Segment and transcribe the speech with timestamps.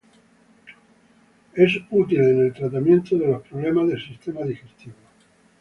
[1.53, 4.95] Es útil en el tratamiento de los problemas de sistema digestivo.